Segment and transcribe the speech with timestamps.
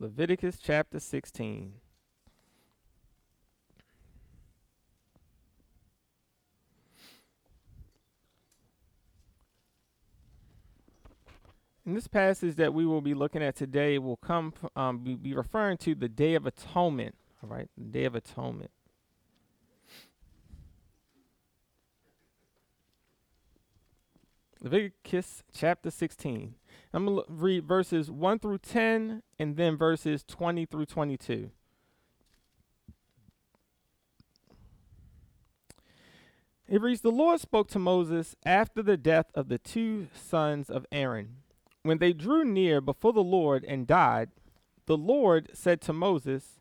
[0.00, 1.72] Leviticus chapter 16.
[11.84, 15.34] And this passage that we will be looking at today will come um, be, be
[15.34, 17.14] referring to the Day of Atonement.
[17.42, 18.70] All right, the Day of Atonement.
[24.60, 26.54] Leviticus chapter 16.
[26.92, 31.50] I'm going to read verses 1 through 10 and then verses 20 through 22.
[36.68, 40.86] It reads The Lord spoke to Moses after the death of the two sons of
[40.92, 41.36] Aaron.
[41.82, 44.30] When they drew near before the Lord and died,
[44.86, 46.60] the Lord said to Moses,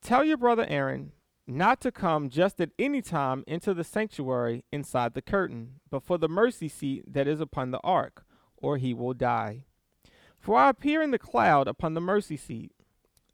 [0.00, 1.12] Tell your brother Aaron
[1.46, 6.18] not to come just at any time into the sanctuary inside the curtain, but for
[6.18, 8.24] the mercy seat that is upon the ark,
[8.62, 9.64] or he will die.
[10.38, 12.72] For I appear in the cloud upon the mercy seat.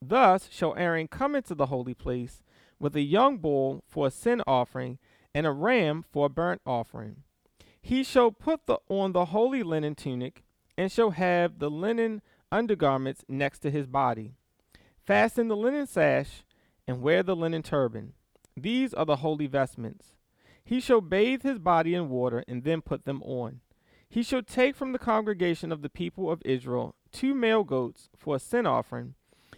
[0.03, 2.43] Thus shall Aaron come into the holy place
[2.79, 4.99] with a young bull for a sin offering
[5.35, 7.23] and a ram for a burnt offering.
[7.81, 10.45] He shall put the, on the holy linen tunic
[10.77, 12.23] and shall have the linen
[12.53, 14.35] undergarments next to his body.
[15.05, 16.45] Fasten the linen sash
[16.87, 18.13] and wear the linen turban.
[18.57, 20.17] These are the holy vestments.
[20.65, 23.61] He shall bathe his body in water and then put them on.
[24.09, 28.37] He shall take from the congregation of the people of Israel two male goats for
[28.37, 29.15] a sin offering,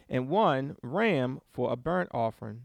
[0.09, 2.62] and one ram for a burnt offering.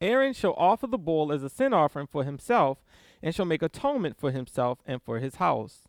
[0.00, 2.78] Aaron shall offer the bull as a sin offering for himself,
[3.22, 5.82] and shall make atonement for himself and for his house.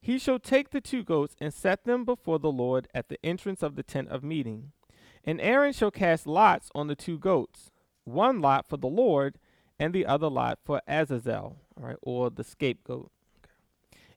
[0.00, 3.62] He shall take the two goats and set them before the Lord at the entrance
[3.62, 4.72] of the tent of meeting.
[5.24, 7.70] And Aaron shall cast lots on the two goats,
[8.04, 9.38] one lot for the Lord,
[9.78, 13.10] and the other lot for Azazel, all right, or the scapegoat.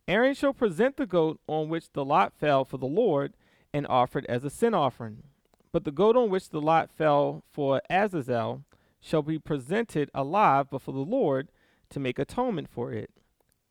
[0.07, 3.33] Aaron shall present the goat on which the lot fell for the Lord,
[3.73, 5.23] and offer it as a sin offering.
[5.71, 8.63] But the goat on which the lot fell for Azazel
[8.99, 11.49] shall be presented alive before the Lord
[11.89, 13.09] to make atonement for it,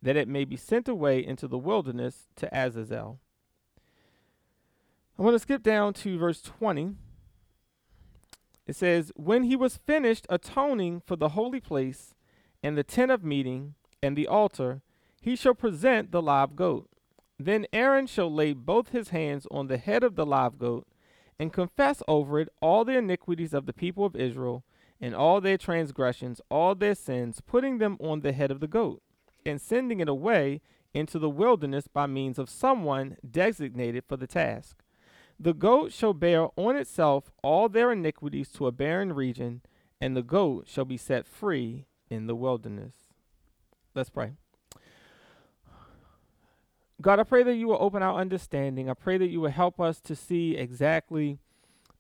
[0.01, 3.21] that it may be sent away into the wilderness to Azazel.
[5.19, 6.95] I want to skip down to verse 20.
[8.67, 12.15] It says, When he was finished atoning for the holy place
[12.63, 14.83] and the tent of meeting and the altar,
[15.23, 16.91] he shall present the live goat.
[17.39, 20.87] Then Aaron shall lay both his hands on the head of the live goat
[21.39, 24.65] and confess over it all the iniquities of the people of Israel
[25.01, 29.01] and all their transgressions, all their sins, putting them on the head of the goat
[29.47, 30.61] and sending it away
[30.93, 34.83] into the wilderness by means of someone designated for the task.
[35.39, 39.63] The goat shall bear on itself all their iniquities to a barren region,
[40.01, 42.95] and the goat shall be set free in the wilderness.
[43.95, 44.33] Let's pray.
[47.03, 48.89] God, I pray that you will open our understanding.
[48.89, 51.39] I pray that you will help us to see exactly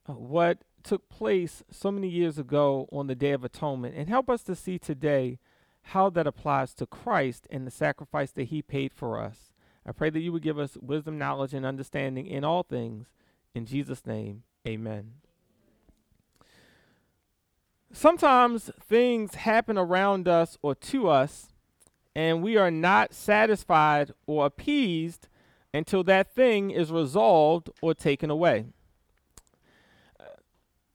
[0.09, 4.31] uh, what took place so many years ago on the Day of Atonement and help
[4.31, 5.39] us to see today
[5.87, 9.53] how that applies to Christ and the sacrifice that he paid for us.
[9.85, 13.09] I pray that you would give us wisdom, knowledge, and understanding in all things.
[13.55, 15.15] In Jesus' name, amen.
[17.93, 21.52] Sometimes things happen around us or to us,
[22.15, 25.29] and we are not satisfied or appeased
[25.75, 28.67] until that thing is resolved or taken away.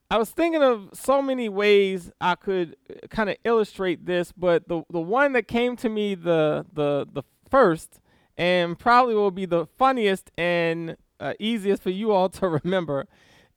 [0.10, 2.78] I was thinking of so many ways I could
[3.10, 7.24] kind of illustrate this, but the the one that came to me the the the
[7.50, 8.00] first
[8.38, 13.08] and probably will be the funniest and uh, easiest for you all to remember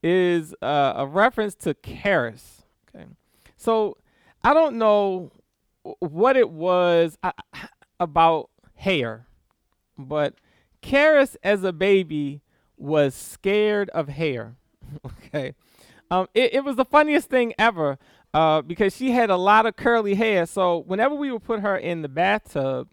[0.02, 2.62] is uh, a reference to Karis.
[2.88, 3.06] Okay,
[3.56, 3.96] so
[4.42, 5.30] I don't know
[5.98, 7.32] what it was uh,
[8.00, 9.26] about hair,
[9.98, 10.34] but
[10.82, 12.40] Karis as a baby
[12.76, 14.56] was scared of hair.
[15.04, 15.54] okay
[16.10, 17.98] um, it, it was the funniest thing ever
[18.34, 20.46] uh, because she had a lot of curly hair.
[20.46, 22.88] So whenever we would put her in the bathtub,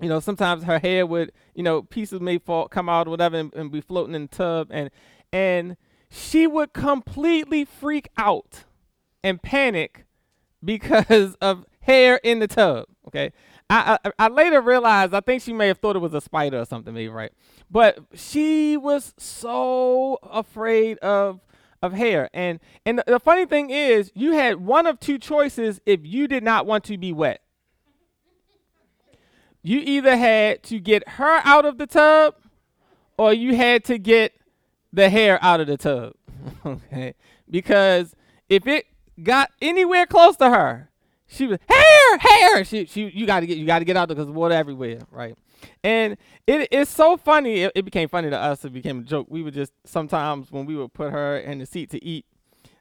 [0.00, 3.36] you know, sometimes her hair would, you know, pieces may fall, come out or whatever,
[3.36, 4.90] and, and be floating in the tub, and
[5.32, 5.76] and
[6.10, 8.64] she would completely freak out
[9.22, 10.04] and panic
[10.64, 12.86] because of hair in the tub.
[13.06, 13.32] Okay,
[13.68, 16.60] I, I, I later realized I think she may have thought it was a spider
[16.60, 17.32] or something, maybe right,
[17.70, 21.40] but she was so afraid of
[21.82, 22.30] of hair.
[22.32, 26.28] And and the, the funny thing is, you had one of two choices if you
[26.28, 27.42] did not want to be wet.
[29.62, 32.34] You either had to get her out of the tub
[33.16, 34.32] or you had to get
[34.92, 36.14] the hair out of the tub.
[36.66, 37.14] okay?
[37.48, 38.14] Because
[38.48, 38.86] if it
[39.22, 40.90] got anywhere close to her,
[41.32, 42.64] she was hair, hair.
[42.64, 45.00] She, she, you got to get, you got to get out there because water everywhere,
[45.10, 45.36] right?
[45.82, 47.62] And it, it's so funny.
[47.62, 48.64] It, it became funny to us.
[48.64, 49.26] It became a joke.
[49.30, 52.26] We would just sometimes when we would put her in the seat to eat,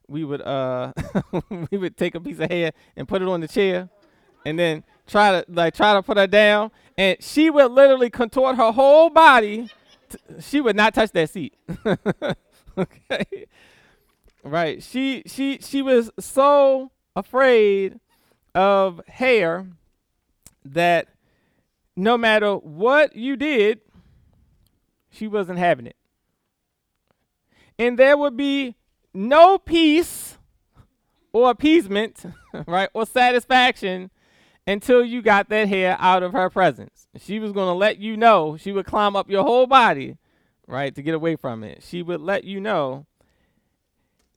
[0.07, 0.91] we would uh,
[1.71, 3.89] we would take a piece of hair and put it on the chair,
[4.45, 8.57] and then try to like try to put her down, and she would literally contort
[8.57, 9.69] her whole body.
[10.09, 11.55] T- she would not touch that seat.
[12.77, 13.45] okay,
[14.43, 14.83] right?
[14.83, 17.99] She she she was so afraid
[18.53, 19.67] of hair
[20.63, 21.07] that
[21.95, 23.81] no matter what you did,
[25.09, 25.95] she wasn't having it.
[27.77, 28.75] And there would be
[29.13, 30.37] no peace
[31.33, 32.23] or appeasement,
[32.67, 34.11] right, or satisfaction
[34.67, 37.07] until you got that hair out of her presence.
[37.17, 40.17] She was going to let you know, she would climb up your whole body,
[40.67, 41.83] right, to get away from it.
[41.83, 43.05] She would let you know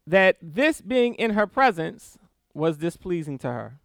[0.07, 2.19] that this being in her presence
[2.53, 3.81] was displeasing to her.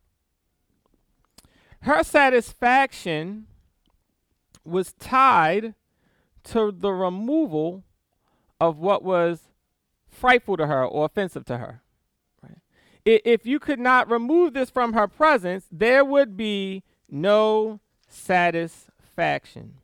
[1.81, 3.47] Her satisfaction
[4.63, 5.73] was tied
[6.45, 7.83] to the removal
[8.59, 9.41] of what was
[10.07, 11.81] frightful to her or offensive to her.
[12.41, 12.57] Right?
[13.05, 19.75] If you could not remove this from her presence, there would be no satisfaction.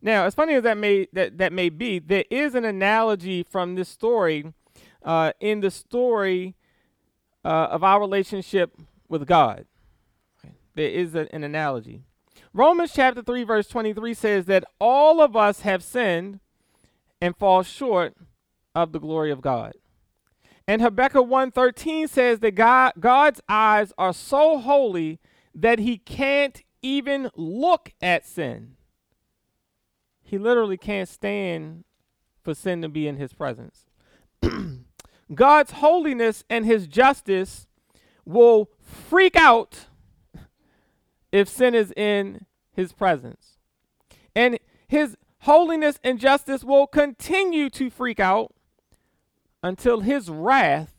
[0.00, 3.74] Now, as funny as that may that, that may be, there is an analogy from
[3.74, 4.52] this story
[5.02, 6.54] uh, in the story
[7.44, 8.76] uh, of our relationship
[9.08, 9.66] with God.
[10.76, 12.02] There is a, an analogy.
[12.52, 16.38] Romans chapter 3 verse 23 says that all of us have sinned
[17.20, 18.14] and fall short
[18.74, 19.72] of the glory of God.
[20.68, 25.18] And Habakkuk 1:13 says that God, God's eyes are so holy
[25.54, 28.76] that he can't even look at sin.
[30.22, 31.84] He literally can't stand
[32.42, 33.86] for sin to be in his presence.
[35.34, 37.66] God's holiness and his justice
[38.24, 39.86] will freak out
[41.36, 43.58] if sin is in his presence.
[44.34, 48.54] And his holiness and justice will continue to freak out
[49.62, 50.94] until his wrath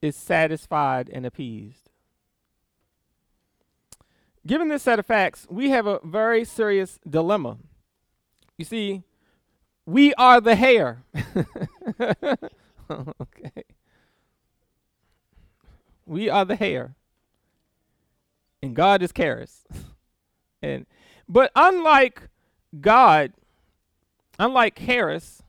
[0.00, 1.90] is satisfied and appeased.
[4.46, 7.56] Given this set of facts, we have a very serious dilemma.
[8.58, 9.02] You see,
[9.86, 11.02] we are the hair.
[12.90, 13.64] okay.
[16.06, 16.94] We are the hair.
[18.64, 19.66] And God is Karis.
[20.62, 20.86] and
[21.28, 22.30] but unlike
[22.80, 23.34] God,
[24.38, 25.42] unlike Harris,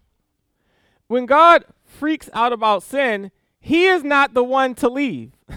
[1.08, 5.32] when God freaks out about sin, he is not the one to leave.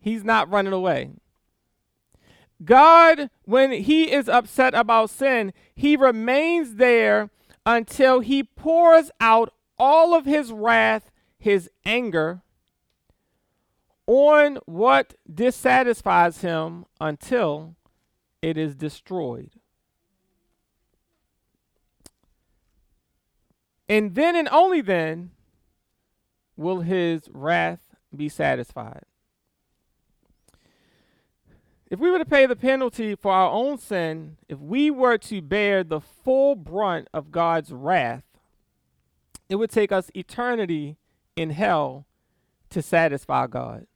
[0.00, 1.12] He's not running away.
[2.62, 7.30] God, when he is upset about sin, he remains there
[7.64, 12.42] until he pours out all of his wrath, his anger
[14.06, 17.76] on what dissatisfies him until
[18.40, 19.50] it is destroyed.
[23.88, 25.30] And then and only then
[26.56, 29.04] will his wrath be satisfied.
[31.90, 35.42] If we were to pay the penalty for our own sin, if we were to
[35.42, 38.24] bear the full brunt of God's wrath,
[39.50, 40.96] it would take us eternity
[41.36, 42.06] in hell
[42.70, 43.86] to satisfy God.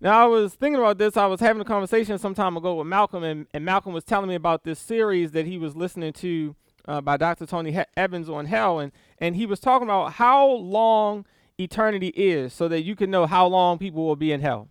[0.00, 1.16] Now, I was thinking about this.
[1.16, 4.28] I was having a conversation some time ago with Malcolm, and, and Malcolm was telling
[4.28, 7.46] me about this series that he was listening to uh, by Dr.
[7.46, 8.78] Tony he- Evans on hell.
[8.78, 11.24] And, and he was talking about how long
[11.58, 14.68] eternity is so that you can know how long people will be in hell.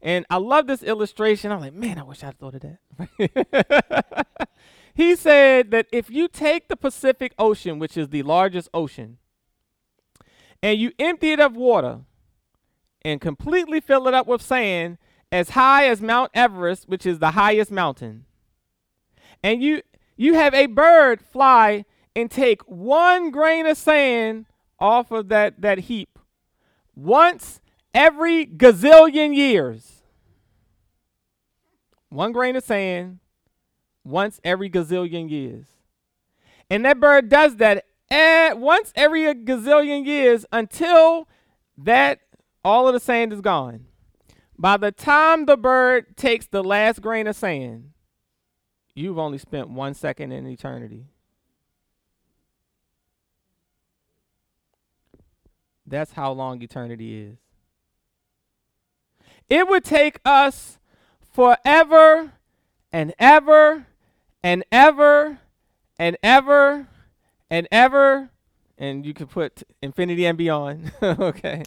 [0.00, 1.50] And I love this illustration.
[1.50, 4.26] I'm like, man, I wish I'd thought of that.
[4.94, 9.18] he said that if you take the Pacific Ocean, which is the largest ocean,
[10.62, 12.00] and you empty it of water
[13.02, 14.98] and completely fill it up with sand
[15.30, 18.24] as high as Mount Everest, which is the highest mountain,
[19.42, 19.82] and you
[20.16, 21.84] you have a bird fly
[22.16, 24.46] and take one grain of sand
[24.80, 26.18] off of that, that heap
[26.96, 27.60] once
[27.94, 30.02] every gazillion years.
[32.08, 33.20] One grain of sand
[34.04, 35.66] once every gazillion years.
[36.68, 41.28] And that bird does that at once every gazillion years until
[41.76, 42.20] that
[42.68, 43.86] all of the sand is gone.
[44.58, 47.92] By the time the bird takes the last grain of sand,
[48.94, 51.06] you've only spent one second in eternity.
[55.86, 57.38] That's how long eternity is.
[59.48, 60.78] It would take us
[61.32, 62.34] forever
[62.92, 63.86] and ever
[64.42, 65.38] and ever
[65.98, 66.86] and ever
[67.48, 68.28] and ever,
[68.76, 71.62] and you could put infinity and beyond, okay?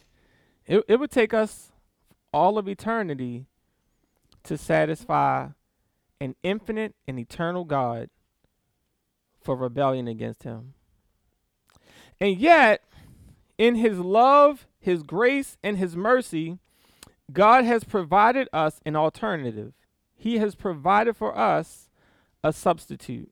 [0.72, 1.74] It, it would take us
[2.32, 3.46] all of eternity
[4.44, 5.50] to satisfy
[6.22, 8.10] an infinite and eternal God
[9.42, 10.76] for rebellion against him.
[12.22, 12.84] And yet,
[13.58, 16.58] in his love, his grace, and his mercy,
[17.34, 19.74] God has provided us an alternative.
[20.16, 21.90] He has provided for us
[22.46, 23.30] a substitute.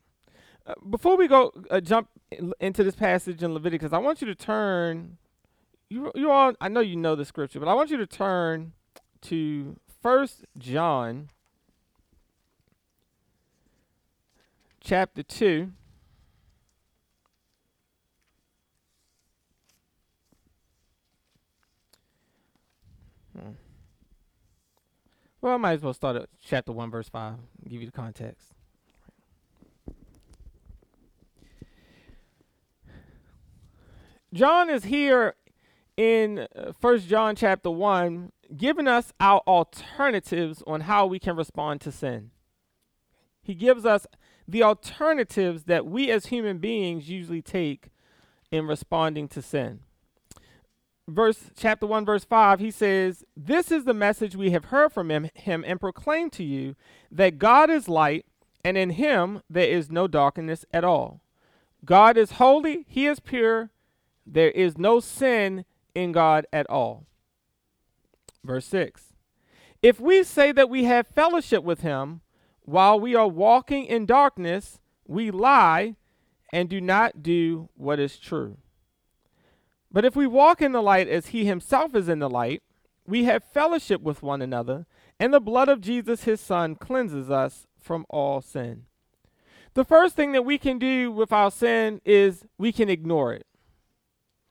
[0.68, 2.10] Uh, before we go uh, jump
[2.60, 5.20] into this passage in Leviticus, I want you to turn.
[5.90, 8.74] You you all I know you know the scripture, but I want you to turn
[9.22, 11.30] to First John
[14.80, 15.72] chapter two.
[23.36, 23.52] Hmm.
[25.42, 27.36] Well, I might as well start at chapter 1, verse 5,
[27.70, 28.52] give you the context.
[34.34, 35.36] John is here
[36.00, 41.82] in uh, First John chapter 1 giving us our alternatives on how we can respond
[41.82, 42.32] to sin.
[43.42, 44.08] He gives us
[44.48, 47.90] the alternatives that we as human beings usually take
[48.50, 49.82] in responding to sin
[51.08, 55.10] verse chapter 1 verse 5 he says this is the message we have heard from
[55.10, 56.76] him, him and proclaimed to you
[57.12, 58.26] that god is light
[58.64, 61.22] and in him there is no darkness at all
[61.84, 63.72] god is holy he is pure
[64.26, 65.66] there is no sin
[66.04, 67.06] in god at all
[68.44, 69.14] verse 6
[69.82, 72.22] if we say that we have fellowship with him
[72.62, 75.96] while we are walking in darkness we lie
[76.52, 78.58] and do not do what is true
[79.92, 82.62] but if we walk in the light as he himself is in the light,
[83.08, 84.86] we have fellowship with one another,
[85.20, 88.84] and the blood of Jesus his son cleanses us from all sin.
[89.74, 93.48] The first thing that we can do with our sin is we can ignore it.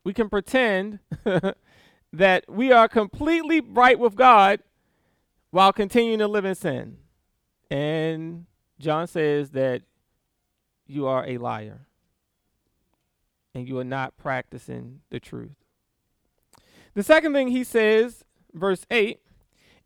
[0.08, 1.00] We can pretend
[2.14, 4.60] that we are completely right with God
[5.50, 6.96] while continuing to live in sin.
[7.70, 8.46] And
[8.80, 9.82] John says that
[10.86, 11.80] you are a liar
[13.54, 15.56] and you are not practicing the truth.
[16.94, 18.24] The second thing he says,
[18.54, 19.20] verse 8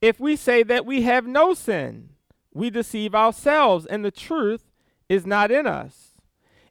[0.01, 2.11] if we say that we have no sin,
[2.55, 4.71] we deceive ourselves, and the truth
[5.09, 6.13] is not in us.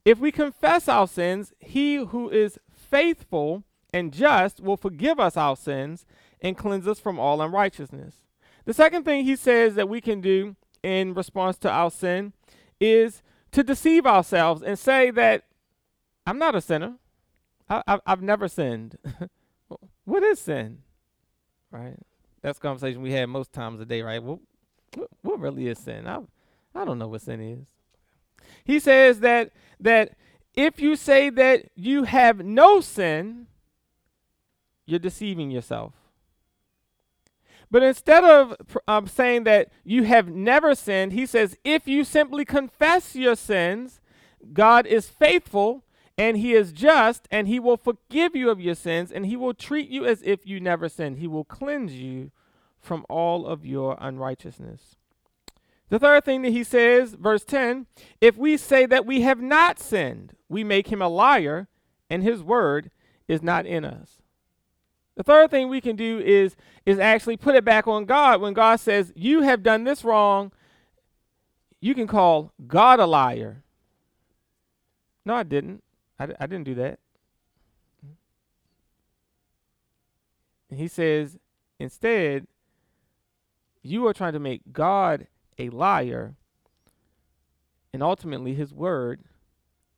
[0.06, 2.58] If we confess our sins, he who is
[2.92, 6.06] faithful and just will forgive us our sins
[6.42, 8.16] and cleanse us from all unrighteousness.
[8.66, 12.34] The second thing he says that we can do in response to our sin
[12.80, 13.22] is
[13.52, 15.46] to deceive ourselves and say that
[16.26, 16.96] I'm not a sinner.
[17.70, 18.98] I, I've never sinned.
[20.06, 20.80] what is sin?
[21.72, 21.98] Right?
[22.42, 24.22] That's conversation we have most times a day, right?
[24.22, 24.40] What,
[24.96, 26.08] what, what really is sin?
[26.08, 26.20] I,
[26.76, 27.68] I don't know what sin is.
[28.64, 30.16] He says that that
[30.56, 33.48] if you say that you have no sin,
[34.86, 35.94] you're deceiving yourself.
[37.70, 38.56] But instead of
[38.88, 44.02] um, saying that you have never sinned, he says, if you simply confess your sins,
[44.52, 45.86] God is faithful
[46.18, 49.54] and he is just, and he will forgive you of your sins, and he will
[49.54, 51.18] treat you as if you never sinned.
[51.18, 52.32] He will cleanse you
[52.80, 54.98] from all of your unrighteousness.
[55.92, 57.86] The third thing that he says, verse 10
[58.22, 61.68] if we say that we have not sinned, we make him a liar,
[62.10, 62.92] and his word
[63.28, 64.22] is not in us.
[65.16, 66.56] The third thing we can do is,
[66.86, 68.40] is actually put it back on God.
[68.40, 70.54] When God says, You have done this wrong,
[71.82, 73.62] you can call God a liar.
[75.26, 75.84] No, I didn't.
[76.18, 77.00] I, I didn't do that.
[80.70, 81.38] And he says,
[81.80, 82.48] instead,
[83.84, 85.28] you are trying to make God
[85.62, 86.36] a liar,
[87.94, 89.22] and ultimately his word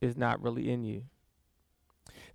[0.00, 1.04] is not really in you.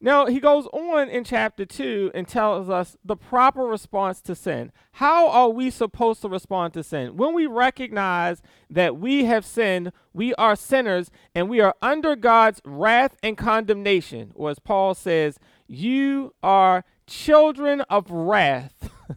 [0.02, 4.72] Now, he goes on in chapter 2 and tells us the proper response to sin.
[4.94, 7.18] How are we supposed to respond to sin?
[7.18, 12.62] When we recognize that we have sinned, we are sinners, and we are under God's
[12.64, 18.90] wrath and condemnation, or as Paul says, you are children of wrath.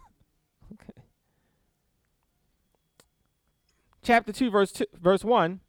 [0.72, 1.02] okay.
[4.04, 5.60] Chapter 2, verse, two, verse 1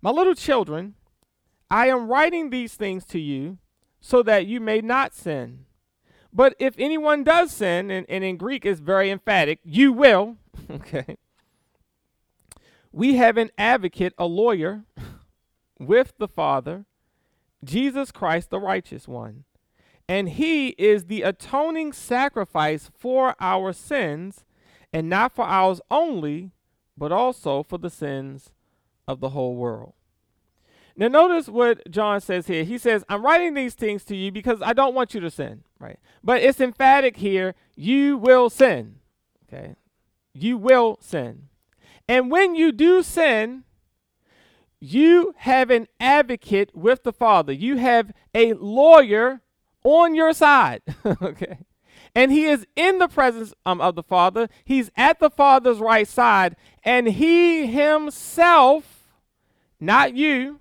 [0.00, 0.94] My little children,
[1.68, 3.58] I am writing these things to you
[4.00, 5.66] so that you may not sin.
[6.32, 10.36] But if anyone does sin, and, and in Greek is very emphatic, you will,
[10.70, 11.16] okay.
[12.92, 14.84] We have an advocate, a lawyer,
[15.80, 16.84] with the Father,
[17.64, 19.44] Jesus Christ, the righteous one.
[20.08, 24.44] And he is the atoning sacrifice for our sins,
[24.92, 26.52] and not for ours only,
[26.96, 28.50] but also for the sins
[29.06, 29.94] of the whole world.
[30.96, 32.62] Now, notice what John says here.
[32.62, 35.64] He says, I'm writing these things to you because I don't want you to sin,
[35.80, 35.98] right?
[36.22, 38.96] But it's emphatic here you will sin,
[39.48, 39.74] okay?
[40.32, 41.48] You will sin.
[42.08, 43.64] And when you do sin,
[44.78, 47.52] you have an advocate with the Father.
[47.52, 49.40] You have a lawyer
[49.82, 50.82] on your side.
[51.22, 51.58] okay.
[52.14, 54.48] And he is in the presence um, of the Father.
[54.64, 56.54] He's at the Father's right side.
[56.84, 59.10] And he himself,
[59.80, 60.60] not you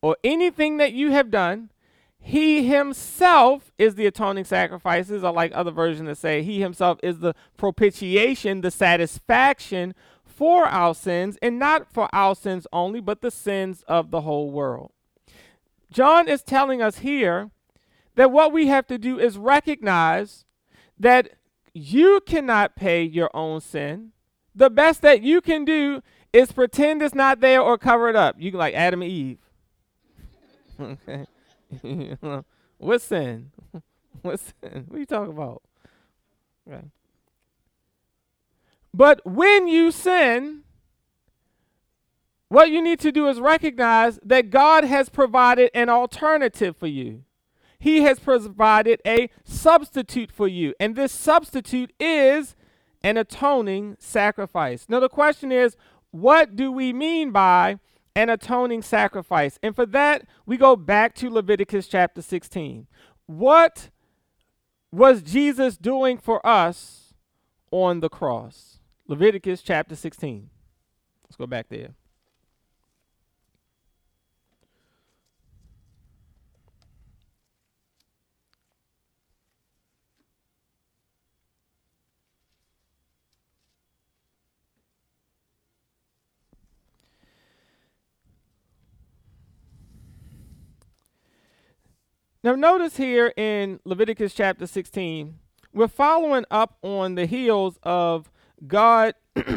[0.00, 1.70] or anything that you have done,
[2.18, 7.20] he himself is the atoning sacrifices, or like other versions that say, he himself is
[7.20, 13.30] the propitiation, the satisfaction for our sins, and not for our sins only, but the
[13.30, 14.90] sins of the whole world.
[15.92, 17.52] John is telling us here
[18.16, 20.45] that what we have to do is recognize
[20.98, 21.30] that
[21.74, 24.12] you cannot pay your own sin.
[24.54, 28.36] The best that you can do is pretend it's not there or cover it up.
[28.38, 29.38] You can like Adam and Eve.
[30.80, 31.26] okay.
[32.78, 33.50] what sin?
[34.22, 34.84] what sin?
[34.88, 35.62] What are you talking about?
[36.68, 36.86] Okay.
[38.94, 40.62] But when you sin,
[42.48, 47.25] what you need to do is recognize that God has provided an alternative for you.
[47.86, 50.74] He has provided a substitute for you.
[50.80, 52.56] And this substitute is
[53.04, 54.86] an atoning sacrifice.
[54.88, 55.76] Now, the question is
[56.10, 57.78] what do we mean by
[58.16, 59.60] an atoning sacrifice?
[59.62, 62.88] And for that, we go back to Leviticus chapter 16.
[63.26, 63.90] What
[64.90, 67.14] was Jesus doing for us
[67.70, 68.80] on the cross?
[69.06, 70.50] Leviticus chapter 16.
[71.22, 71.90] Let's go back there.
[92.46, 95.36] Now, notice here in Leviticus chapter 16,
[95.74, 98.30] we're following up on the heels of
[98.68, 99.14] God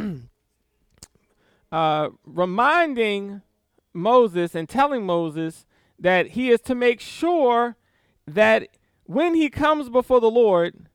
[1.72, 3.44] uh, reminding
[3.94, 5.68] Moses and telling Moses
[6.00, 7.78] that he is to make sure
[8.26, 8.70] that
[9.04, 10.88] when he comes before the Lord,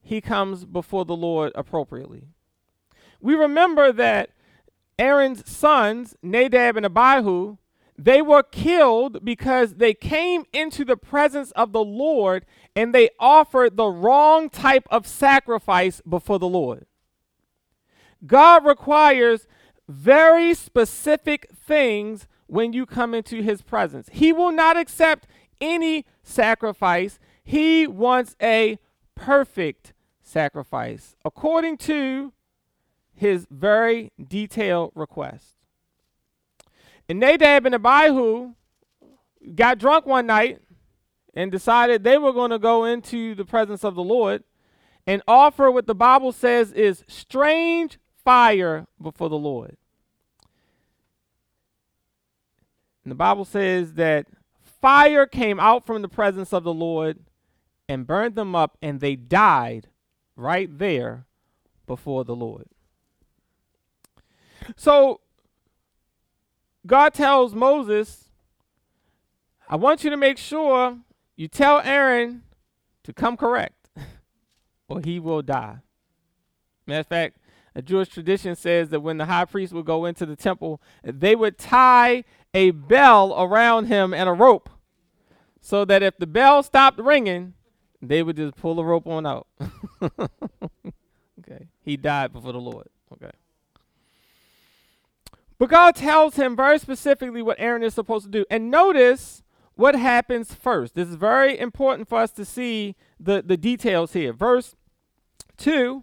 [0.00, 2.28] he comes before the Lord appropriately.
[3.20, 4.30] We remember that
[4.96, 7.56] Aaron's sons, Nadab and Abihu,
[8.04, 13.76] they were killed because they came into the presence of the Lord and they offered
[13.76, 16.86] the wrong type of sacrifice before the Lord.
[18.26, 19.46] God requires
[19.88, 24.08] very specific things when you come into his presence.
[24.12, 25.26] He will not accept
[25.60, 27.18] any sacrifice.
[27.44, 28.78] He wants a
[29.14, 32.32] perfect sacrifice according to
[33.14, 35.61] his very detailed request.
[37.08, 38.54] And Nadab and Abihu
[39.54, 40.60] got drunk one night
[41.34, 44.44] and decided they were going to go into the presence of the Lord
[45.06, 49.76] and offer what the Bible says is strange fire before the Lord.
[53.04, 54.26] And the Bible says that
[54.60, 57.18] fire came out from the presence of the Lord
[57.88, 59.88] and burned them up, and they died
[60.36, 61.26] right there
[61.86, 62.68] before the Lord.
[64.76, 65.20] So
[66.86, 68.30] God tells Moses,
[69.68, 70.98] I want you to make sure
[71.36, 72.42] you tell Aaron
[73.04, 73.88] to come correct,
[74.88, 75.78] or he will die.
[76.86, 77.38] Matter of fact,
[77.74, 81.34] a Jewish tradition says that when the high priest would go into the temple, they
[81.34, 84.68] would tie a bell around him and a rope
[85.60, 87.54] so that if the bell stopped ringing,
[88.02, 89.46] they would just pull the rope on out.
[90.02, 91.68] okay.
[91.82, 92.88] He died before the Lord.
[93.12, 93.30] Okay.
[95.62, 98.44] But God tells him very specifically what Aaron is supposed to do.
[98.50, 99.44] And notice
[99.76, 100.96] what happens first.
[100.96, 104.32] This is very important for us to see the, the details here.
[104.32, 104.74] Verse
[105.58, 106.02] 2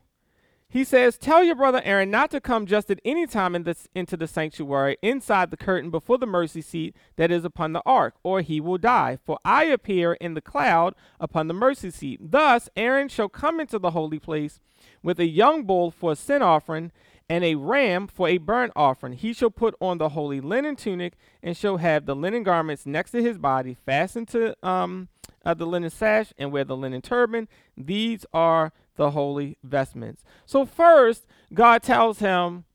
[0.72, 3.88] he says, Tell your brother Aaron not to come just at any time in this,
[3.96, 8.14] into the sanctuary inside the curtain before the mercy seat that is upon the ark,
[8.22, 9.18] or he will die.
[9.26, 12.20] For I appear in the cloud upon the mercy seat.
[12.22, 14.60] Thus Aaron shall come into the holy place
[15.02, 16.92] with a young bull for a sin offering
[17.30, 19.14] and a ram for a burnt offering.
[19.14, 21.14] He shall put on the holy linen tunic
[21.44, 25.10] and shall have the linen garments next to his body fastened to um,
[25.46, 27.48] uh, the linen sash and wear the linen turban.
[27.78, 30.24] These are the holy vestments.
[30.46, 32.66] So, first, God tells him,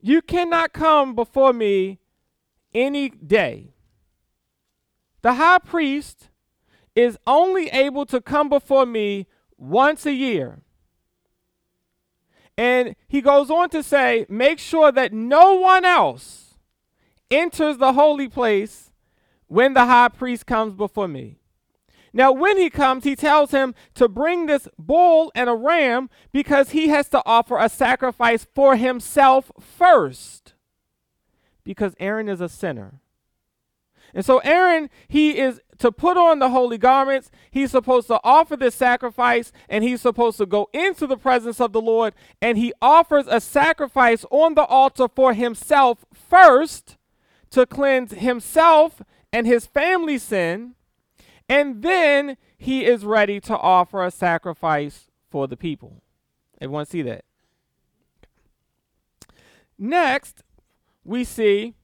[0.00, 2.00] You cannot come before me
[2.74, 3.74] any day.
[5.22, 6.30] The high priest
[6.94, 9.26] is only able to come before me
[9.58, 10.62] once a year.
[12.58, 16.54] And he goes on to say, Make sure that no one else
[17.30, 18.90] enters the holy place
[19.48, 21.38] when the high priest comes before me.
[22.12, 26.70] Now, when he comes, he tells him to bring this bull and a ram because
[26.70, 30.54] he has to offer a sacrifice for himself first.
[31.62, 33.00] Because Aaron is a sinner.
[34.14, 37.30] And so, Aaron, he is to put on the holy garments.
[37.50, 41.72] He's supposed to offer this sacrifice and he's supposed to go into the presence of
[41.72, 42.14] the Lord.
[42.40, 46.96] And he offers a sacrifice on the altar for himself first
[47.50, 50.76] to cleanse himself and his family sin
[51.48, 56.02] and then he is ready to offer a sacrifice for the people.
[56.60, 57.24] Everyone see that?
[59.78, 60.42] Next,
[61.04, 61.74] we see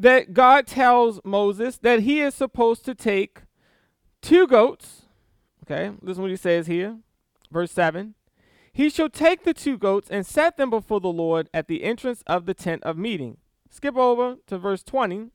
[0.00, 3.42] that God tells Moses that he is supposed to take
[4.22, 5.02] two goats.
[5.64, 6.96] Okay, listen what he says here.
[7.50, 8.14] Verse 7.
[8.72, 12.22] He shall take the two goats and set them before the Lord at the entrance
[12.26, 13.36] of the tent of meeting.
[13.68, 15.28] Skip over to verse 20.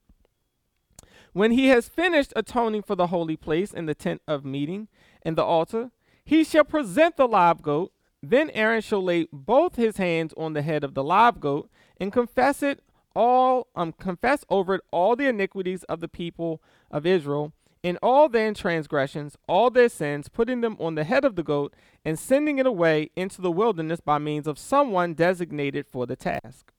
[1.34, 4.88] When he has finished atoning for the holy place in the tent of meeting
[5.22, 5.92] and the altar,
[6.24, 7.92] he shall present the live goat.
[8.24, 12.12] Then Aaron shall lay both his hands on the head of the live goat and
[12.12, 12.82] confess it
[13.16, 18.28] all um, confess over it all the iniquities of the people of Israel and all
[18.28, 21.74] their transgressions, all their sins, putting them on the head of the goat
[22.04, 26.72] and sending it away into the wilderness by means of someone designated for the task.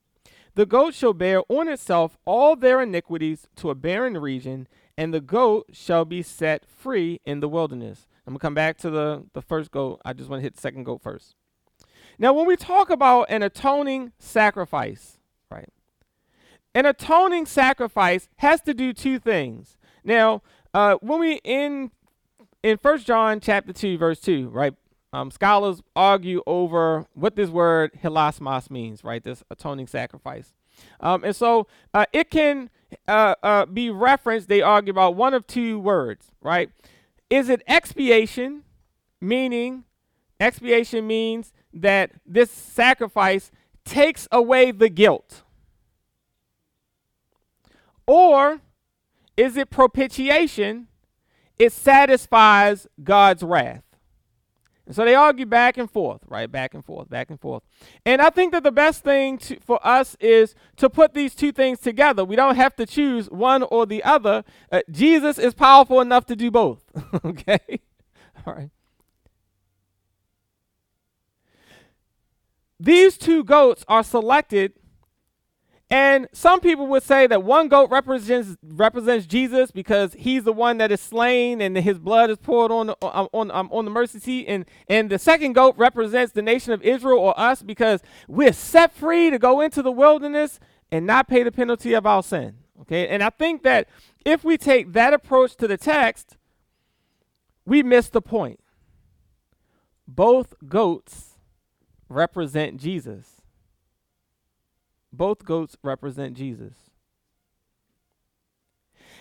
[0.55, 5.21] The goat shall bear on itself all their iniquities to a barren region, and the
[5.21, 8.07] goat shall be set free in the wilderness.
[8.25, 10.01] I'm to come back to the, the first goat.
[10.03, 11.35] I just want to hit the second goat first.
[12.19, 15.19] Now, when we talk about an atoning sacrifice,
[15.49, 15.69] right?
[16.77, 19.79] An atoning sacrifice has to do two things.
[20.03, 20.43] Now,
[20.75, 21.89] uh, when we in
[22.61, 24.75] in First John chapter two, verse two, right?
[25.11, 29.23] Um, scholars argue over what this word hilasmos means, right?
[29.23, 30.53] This atoning sacrifice.
[30.99, 32.69] Um, and so uh, it can
[33.07, 36.69] uh, uh, be referenced, they argue about one of two words, right?
[37.31, 38.61] Is it expiation,
[39.19, 39.85] meaning
[40.39, 43.49] expiation means that this sacrifice
[43.83, 45.41] takes away the guilt?
[48.07, 48.61] Or
[49.35, 50.87] is it propitiation?
[51.59, 53.83] It satisfies God's wrath.
[54.87, 56.49] And so they argue back and forth, right?
[56.49, 57.61] Back and forth, back and forth.
[58.05, 61.51] And I think that the best thing to, for us is to put these two
[61.51, 62.23] things together.
[62.23, 64.45] We don't have to choose one or the other.
[64.71, 66.85] Uh, Jesus is powerful enough to do both,
[67.25, 67.81] okay?
[68.47, 68.69] All right.
[72.79, 74.73] These two goats are selected
[75.89, 80.79] and some people would say that one goat represents represents Jesus because he's the one
[80.79, 83.91] that is slain and his blood is poured on the, on on, um, on the
[83.91, 88.01] mercy seat, and and the second goat represents the nation of Israel or us because
[88.27, 90.59] we're set free to go into the wilderness
[90.91, 92.55] and not pay the penalty of our sin.
[92.81, 93.87] Okay, and I think that
[94.25, 96.35] if we take that approach to the text,
[97.65, 98.59] we miss the point.
[100.05, 101.37] Both goats
[102.09, 103.36] represent Jesus.
[105.17, 106.75] Both goats represent Jesus.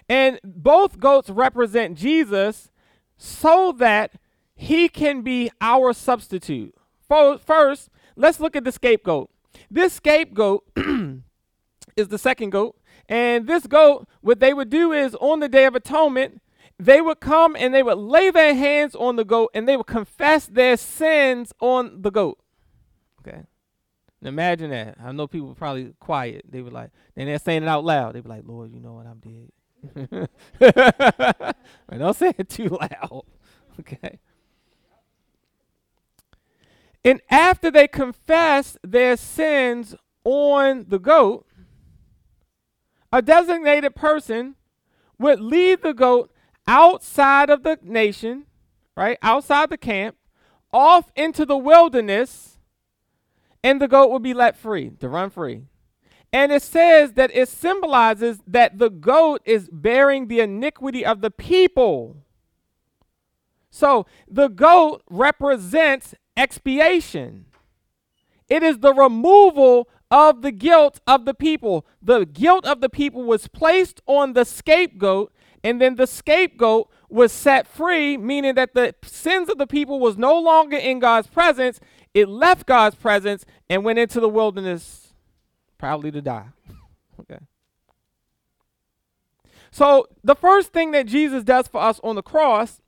[0.09, 2.71] And both goats represent Jesus
[3.17, 4.13] so that
[4.55, 6.75] he can be our substitute.
[7.09, 9.31] First, let's look at the scapegoat.
[9.71, 10.65] This scapegoat
[11.97, 12.77] is the second goat.
[13.09, 16.43] And this goat, what they would do is on the Day of Atonement,
[16.79, 19.87] they would come and they would lay their hands on the goat and they would
[19.87, 22.39] confess their sins on the goat.
[24.23, 24.97] Imagine that.
[25.03, 26.45] I know people probably quiet.
[26.49, 28.15] They were like, and they're saying it out loud.
[28.15, 30.29] They were like, Lord, you know what I'm dead.
[31.99, 33.23] don't say it too loud.
[33.79, 34.21] Okay.
[37.05, 41.47] And after they confess their sins on the goat,
[43.13, 44.57] a designated person
[45.19, 46.33] would lead the goat
[46.67, 48.47] outside of the nation,
[48.97, 49.19] right?
[49.23, 50.17] Outside the camp,
[50.73, 52.56] off into the wilderness
[53.67, 55.63] and the goat will be let free to run free.
[56.33, 61.33] And it says that it symbolizes that the goat is bearing the iniquity of the
[61.33, 62.19] people.
[63.69, 67.47] So the goat represents expiation.
[68.49, 71.89] It is the removal of the guilt of the people.
[72.01, 75.33] The guilt of the people was placed on the scapegoat,
[75.65, 80.17] and then the scapegoat was set free, meaning that the sins of the people was
[80.17, 81.81] no longer in God's presence,
[82.15, 85.15] it left God's presence and went into the wilderness,
[85.79, 86.47] probably to die.
[87.21, 87.39] okay.
[89.71, 92.81] So, the first thing that Jesus does for us on the cross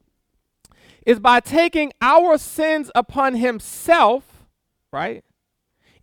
[1.05, 4.45] is by taking our sins upon himself,
[4.93, 5.25] right?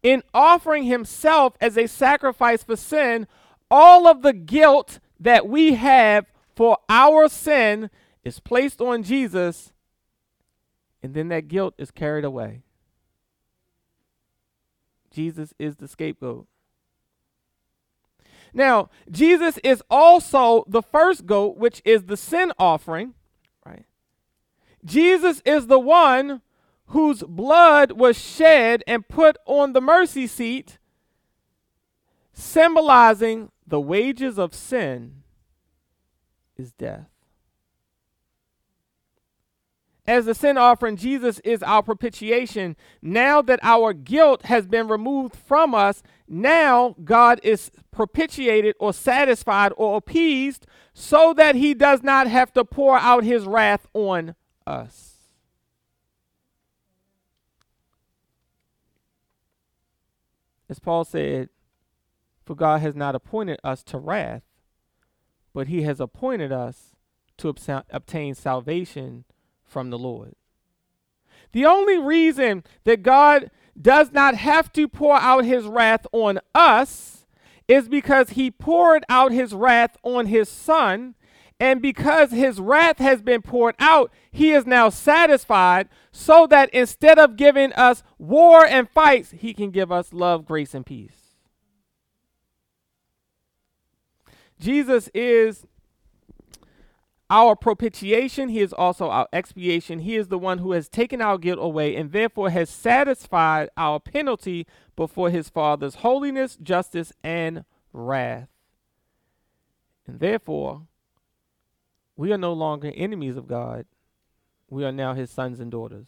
[0.03, 3.27] In offering himself as a sacrifice for sin,
[3.69, 6.25] all of the guilt that we have
[6.55, 7.89] for our sin
[8.25, 9.71] is placed on Jesus,
[11.01, 12.63] and then that guilt is carried away.
[15.11, 16.47] Jesus is the scapegoat.
[18.53, 23.13] Now, Jesus is also the first goat, which is the sin offering,
[23.65, 23.85] right?
[24.83, 26.41] Jesus is the one
[26.87, 30.77] whose blood was shed and put on the mercy seat,
[32.33, 35.23] symbolizing the wages of sin
[36.57, 37.14] is death.
[40.07, 42.75] As the sin offering, Jesus is our propitiation.
[43.01, 49.73] Now that our guilt has been removed from us, now God is propitiated or satisfied
[49.77, 54.35] or appeased so that he does not have to pour out his wrath on
[54.67, 55.13] us.
[60.69, 61.49] As Paul said,
[62.43, 64.43] for God has not appointed us to wrath,
[65.53, 66.95] but he has appointed us
[67.37, 67.53] to
[67.89, 69.25] obtain salvation
[69.65, 70.35] from the Lord.
[71.51, 73.49] The only reason that God
[73.79, 77.25] does not have to pour out his wrath on us
[77.67, 81.15] is because he poured out his wrath on his son.
[81.57, 87.17] And because his wrath has been poured out, he is now satisfied so that instead
[87.17, 91.25] of giving us war and fights, he can give us love, grace, and peace.
[94.59, 95.65] Jesus is
[97.29, 98.49] our propitiation.
[98.49, 99.99] He is also our expiation.
[99.99, 103.99] He is the one who has taken our guilt away and therefore has satisfied our
[103.99, 108.49] penalty before his Father's holiness, justice, and wrath.
[110.07, 110.83] And therefore,
[112.15, 113.85] we are no longer enemies of God.
[114.69, 116.07] We are now his sons and daughters.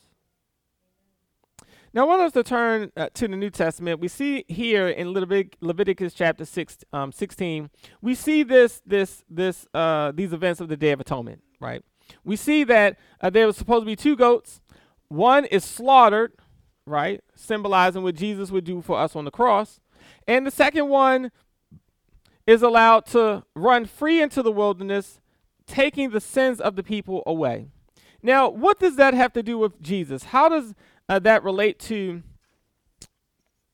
[1.94, 4.00] Now, I want us to turn uh, to the New Testament.
[4.00, 7.70] We see here in Levit- Leviticus chapter six, um, 16,
[8.02, 11.84] we see this, this, this, uh, these events of the Day of Atonement, right?
[12.24, 14.62] We see that uh, there was supposed to be two goats.
[15.08, 16.34] One is slaughtered,
[16.86, 19.80] right, symbolizing what Jesus would do for us on the cross,
[20.28, 21.32] and the second one
[22.46, 25.20] is allowed to run free into the wilderness,
[25.66, 27.68] taking the sins of the people away.
[28.22, 30.26] Now, what does that have to do with Jesus?
[30.26, 30.74] How does
[31.10, 32.22] uh, that relate to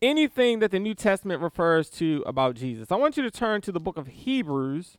[0.01, 2.91] anything that the New Testament refers to about Jesus.
[2.91, 4.97] I want you to turn to the book of Hebrews.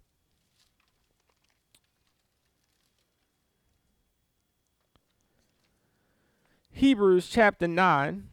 [6.73, 8.29] Hebrews chapter 9.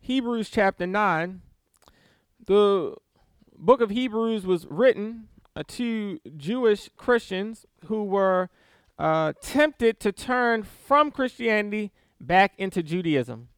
[0.00, 1.40] Hebrews chapter 9.
[2.46, 2.94] The
[3.56, 5.28] book of Hebrews was written
[5.62, 8.50] to Jewish Christians who were
[8.98, 13.48] uh, tempted to turn from Christianity back into Judaism.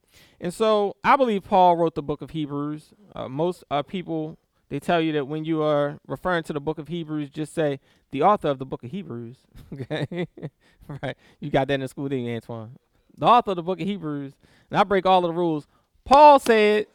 [0.40, 2.92] And so I believe Paul wrote the book of Hebrews.
[3.14, 6.78] Uh, most uh, people, they tell you that when you are referring to the book
[6.78, 7.80] of Hebrews, just say
[8.10, 9.36] the author of the book of Hebrews.
[9.72, 10.26] okay?
[11.02, 11.16] right.
[11.40, 12.76] You got that in school, didn't you, Antoine?
[13.16, 14.34] The author of the book of Hebrews.
[14.70, 15.66] And I break all of the rules.
[16.04, 16.86] Paul said,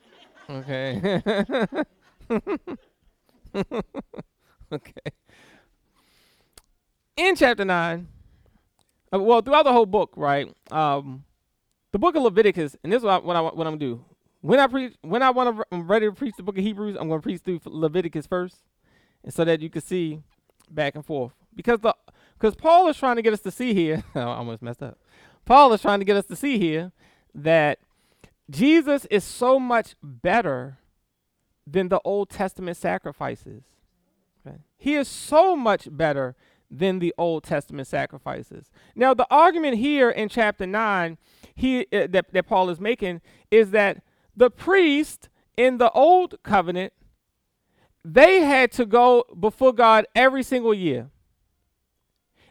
[0.50, 1.22] okay.
[4.72, 5.12] okay.
[7.16, 8.08] In chapter 9,
[9.12, 10.52] uh, well, throughout the whole book, right?
[10.70, 11.24] Um,
[11.92, 13.86] the book of Leviticus, and this is what, I, what, I, what I'm going to
[13.86, 14.04] do.
[14.40, 16.96] When I preach, when I want to, I'm ready to preach the book of Hebrews,
[16.98, 18.56] I'm going to preach through Leviticus first,
[19.24, 20.20] and so that you can see
[20.70, 21.32] back and forth.
[21.54, 21.94] Because the,
[22.38, 24.04] because Paul is trying to get us to see here.
[24.14, 24.98] I almost messed up.
[25.44, 26.92] Paul is trying to get us to see here
[27.34, 27.78] that
[28.50, 30.78] Jesus is so much better
[31.66, 33.64] than the Old Testament sacrifices.
[34.46, 34.58] Okay.
[34.76, 36.36] He is so much better
[36.70, 38.70] than the Old Testament sacrifices.
[38.94, 41.18] Now, the argument here in chapter 9
[41.54, 43.20] he, uh, that, that Paul is making
[43.50, 44.02] is that
[44.36, 46.92] the priest in the Old Covenant,
[48.04, 51.10] they had to go before God every single year.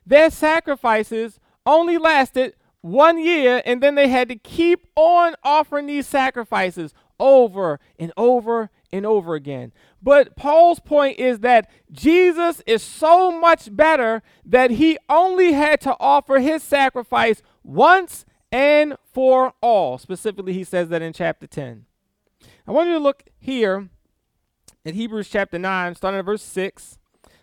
[0.05, 6.07] Their sacrifices only lasted one year, and then they had to keep on offering these
[6.07, 9.71] sacrifices over and over and over again.
[10.01, 15.95] But Paul's point is that Jesus is so much better that he only had to
[15.99, 19.97] offer his sacrifice once and for all.
[19.97, 21.85] Specifically, he says that in chapter 10.
[22.65, 23.89] I want you to look here
[24.85, 26.97] at Hebrews chapter 9, starting at verse 6.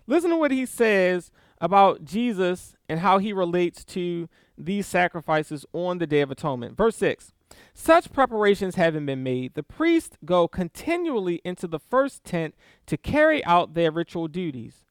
[0.06, 1.30] Listen to what he says
[1.60, 6.76] about Jesus and how he relates to these sacrifices on the Day of Atonement.
[6.76, 7.33] Verse 6
[7.74, 12.54] such preparations having been made, the priests go continually into the first tent
[12.86, 14.84] to carry out their ritual duties.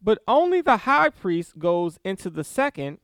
[0.00, 2.98] But only the high priest goes into the second,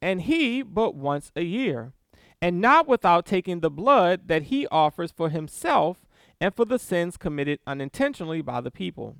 [0.00, 1.92] and he but once a year,
[2.40, 5.98] and not without taking the blood that he offers for himself
[6.40, 9.16] and for the sins committed unintentionally by the people.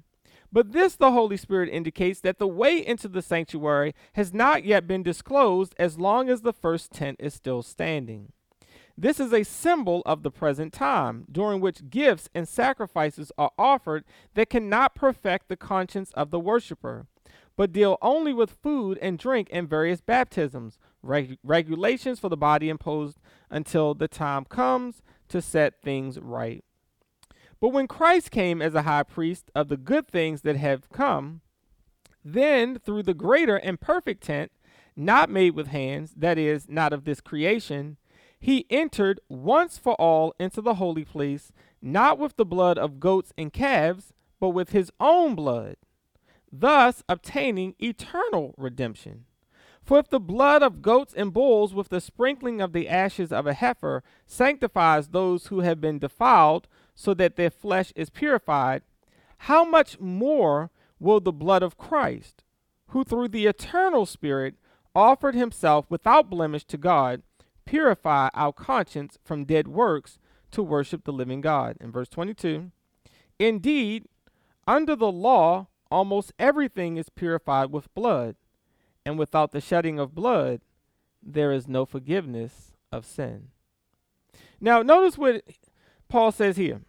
[0.53, 4.87] But this, the Holy Spirit indicates that the way into the sanctuary has not yet
[4.87, 8.33] been disclosed as long as the first tent is still standing.
[8.99, 14.05] This is a symbol of the present time, during which gifts and sacrifices are offered
[14.35, 17.07] that cannot perfect the conscience of the worshiper,
[17.57, 22.71] but deal only with food and drink and various baptisms, reg- regulations for the body
[22.71, 23.19] imposed
[23.51, 26.65] until the time comes to set things right.
[27.61, 31.43] But when Christ came as a high priest of the good things that have come,
[32.25, 34.53] then through the greater and perfect tent,
[34.97, 37.99] not made with hands, that is, not of this creation,
[38.39, 43.33] he entered once for all into the holy place, not with the blood of goats
[43.37, 45.77] and calves, but with his own blood,
[46.53, 49.25] thus obtaining eternal redemption.
[49.83, 53.47] For if the blood of goats and bulls with the sprinkling of the ashes of
[53.47, 58.83] a heifer sanctifies those who have been defiled, so that their flesh is purified,
[59.39, 62.43] how much more will the blood of Christ,
[62.89, 64.57] who through the eternal Spirit
[64.95, 67.23] offered himself without blemish to God,
[67.67, 70.19] purify our conscience from dead works
[70.53, 71.77] to worship the living God?
[71.81, 72.71] In verse 22,
[73.39, 74.07] indeed,
[74.67, 78.37] under the law, almost everything is purified with blood,
[79.05, 80.63] and without the shedding of blood,
[81.23, 83.49] there is no forgiveness of sin.
[84.61, 85.43] Now, notice what
[86.09, 86.81] Paul says here.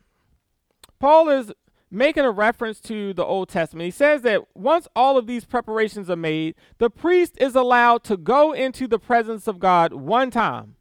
[1.00, 1.52] Paul is
[1.90, 3.86] making a reference to the Old Testament.
[3.86, 8.18] He says that once all of these preparations are made, the priest is allowed to
[8.18, 10.76] go into the presence of God one time.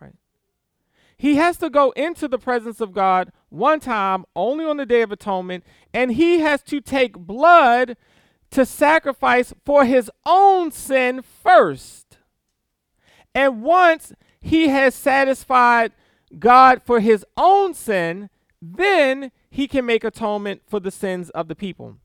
[0.00, 0.14] Right?
[1.16, 5.02] He has to go into the presence of God one time, only on the Day
[5.02, 7.96] of Atonement, and he has to take blood
[8.50, 12.18] to sacrifice for his own sin first.
[13.34, 15.92] And once he has satisfied
[16.38, 21.54] God for his own sin, then he can make atonement for the sins of the
[21.54, 21.96] people.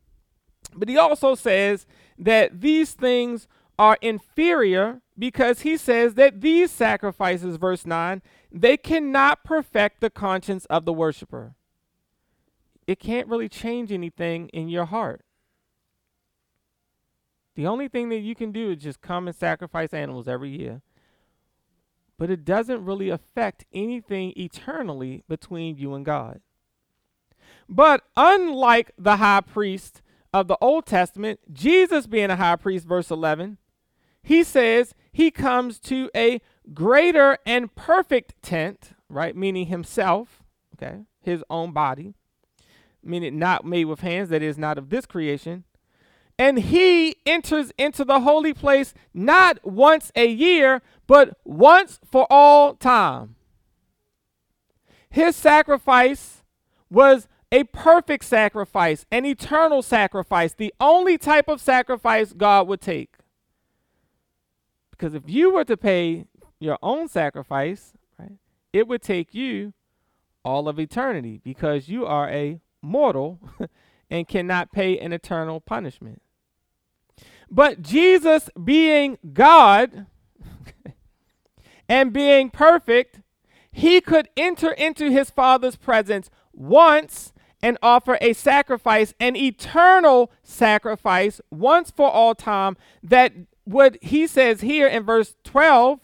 [0.75, 1.85] But he also says
[2.17, 9.43] that these things are inferior because he says that these sacrifices, verse 9, they cannot
[9.43, 11.55] perfect the conscience of the worshiper.
[12.87, 15.23] It can't really change anything in your heart.
[17.55, 20.81] The only thing that you can do is just come and sacrifice animals every year.
[22.17, 26.41] But it doesn't really affect anything eternally between you and God.
[27.69, 30.01] But unlike the high priest
[30.33, 33.57] of the Old Testament, Jesus being a high priest, verse 11,
[34.21, 36.41] he says he comes to a
[36.73, 39.35] greater and perfect tent, right?
[39.35, 40.43] Meaning himself,
[40.75, 42.13] okay, his own body,
[43.03, 45.65] meaning not made with hands, that is not of this creation.
[46.39, 52.73] And he enters into the holy place not once a year, but once for all
[52.73, 53.35] time.
[55.09, 56.43] His sacrifice
[56.89, 63.13] was a perfect sacrifice, an eternal sacrifice, the only type of sacrifice God would take.
[64.89, 66.25] Because if you were to pay
[66.59, 68.31] your own sacrifice, right,
[68.73, 69.73] it would take you
[70.43, 73.39] all of eternity because you are a mortal
[74.09, 76.23] and cannot pay an eternal punishment.
[77.51, 80.07] But Jesus, being God
[81.87, 83.19] and being perfect,
[83.71, 87.31] he could enter into his Father's presence once
[87.63, 94.59] and offer a sacrifice, an eternal sacrifice, once for all time, that what he says
[94.59, 96.01] here in verse 12,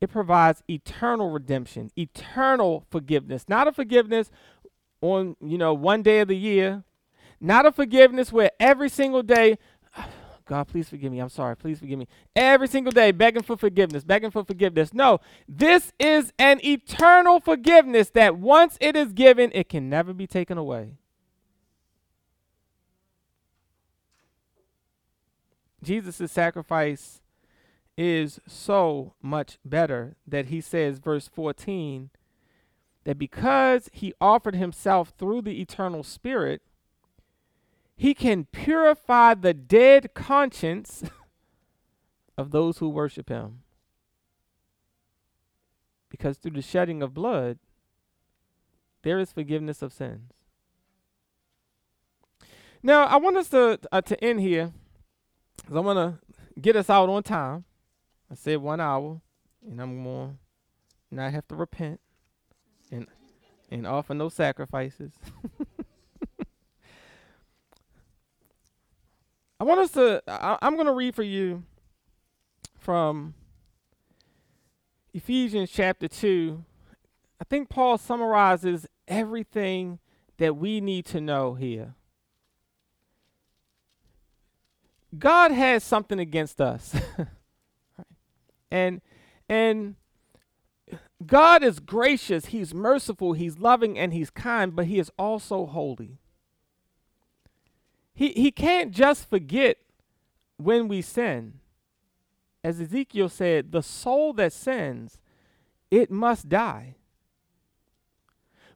[0.00, 4.30] it provides eternal redemption, eternal forgiveness, not a forgiveness
[5.02, 6.82] on, you know, one day of the year,
[7.38, 9.58] not a forgiveness where every single day
[10.44, 11.18] God, please forgive me.
[11.18, 11.56] I'm sorry.
[11.56, 12.08] Please forgive me.
[12.34, 14.92] Every single day, begging for forgiveness, begging for forgiveness.
[14.92, 20.26] No, this is an eternal forgiveness that once it is given, it can never be
[20.26, 20.96] taken away.
[25.82, 27.20] Jesus' sacrifice
[27.96, 32.10] is so much better that he says, verse 14,
[33.04, 36.62] that because he offered himself through the eternal Spirit,
[38.02, 41.04] he can purify the dead conscience
[42.36, 43.60] of those who worship him.
[46.08, 47.60] Because through the shedding of blood,
[49.02, 50.32] there is forgiveness of sins.
[52.82, 54.72] Now, I want us to uh, to end here,
[55.58, 57.64] because I want to get us out on time.
[58.28, 59.20] I said one hour,
[59.64, 60.38] and I'm going
[61.10, 62.00] to not have to repent
[62.90, 63.06] and
[63.70, 65.12] and offer no sacrifices.
[69.62, 71.62] I want us to, I, I'm going to read for you
[72.80, 73.34] from
[75.14, 76.64] Ephesians chapter 2.
[77.40, 80.00] I think Paul summarizes everything
[80.38, 81.94] that we need to know here.
[85.16, 86.96] God has something against us.
[88.72, 89.00] and
[89.48, 89.94] and
[91.24, 96.18] God is gracious, he's merciful, he's loving and he's kind, but he is also holy.
[98.14, 99.78] He he can't just forget
[100.56, 101.60] when we sin.
[102.64, 105.18] As Ezekiel said, the soul that sins,
[105.90, 106.94] it must die.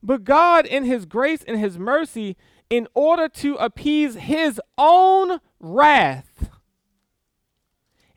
[0.02, 2.36] But God, in His grace and His mercy,
[2.68, 6.50] in order to appease His own wrath,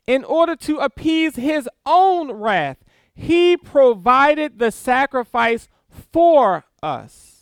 [0.06, 2.78] in order to appease His own wrath,
[3.14, 7.39] He provided the sacrifice for us.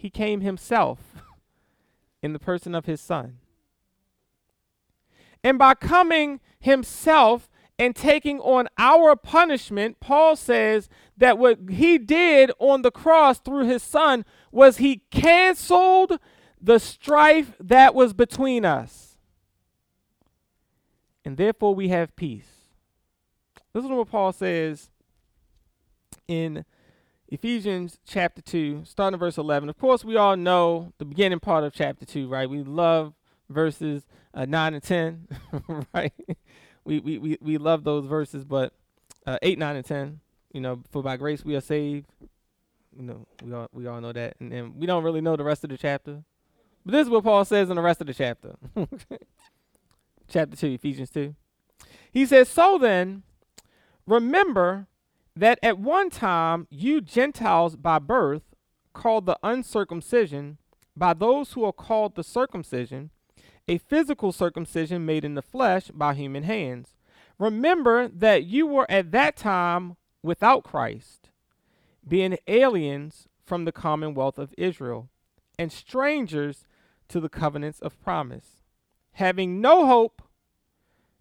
[0.00, 0.98] He came Himself
[2.22, 3.38] in the person of His Son.
[5.44, 12.52] And by coming Himself, and taking on our punishment, Paul says that what he did
[12.58, 16.18] on the cross through his son was he canceled
[16.60, 19.16] the strife that was between us.
[21.24, 22.50] And therefore we have peace.
[23.72, 24.90] Listen to what Paul says
[26.28, 26.66] in
[27.30, 29.68] Ephesians chapter 2, starting verse 11.
[29.68, 32.50] Of course, we all know the beginning part of chapter 2, right?
[32.50, 33.14] We love
[33.48, 34.02] verses
[34.34, 35.28] uh, 9 and 10,
[35.94, 36.12] right?
[36.84, 38.72] we, we, we, we love those verses, but
[39.26, 40.20] uh, 8, 9, and 10,
[40.52, 42.08] you know, for by grace we are saved.
[42.96, 44.34] You know, we all, we all know that.
[44.40, 46.24] And, and we don't really know the rest of the chapter.
[46.84, 48.56] But this is what Paul says in the rest of the chapter.
[50.28, 51.36] chapter 2, Ephesians 2.
[52.10, 53.22] He says, So then,
[54.04, 54.88] remember
[55.36, 58.42] that at one time you Gentiles by birth,
[58.92, 60.58] called the uncircumcision,
[60.96, 63.10] by those who are called the circumcision,
[63.68, 66.96] a physical circumcision made in the flesh by human hands.
[67.38, 71.30] Remember that you were at that time without Christ,
[72.06, 75.08] being aliens from the commonwealth of Israel,
[75.58, 76.66] and strangers
[77.08, 78.62] to the covenants of promise,
[79.12, 80.22] having no hope